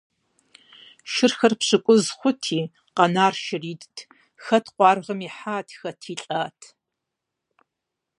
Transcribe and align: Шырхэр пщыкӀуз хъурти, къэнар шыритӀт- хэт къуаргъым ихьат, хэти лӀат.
Шырхэр 1.11 1.53
пщыкӀуз 1.59 2.03
хъурти, 2.17 2.59
къэнар 2.95 3.33
шыритӀт- 3.43 3.97
хэт 4.43 4.65
къуаргъым 4.75 5.19
ихьат, 5.27 5.67
хэти 5.79 6.13
лӀат. 6.23 6.59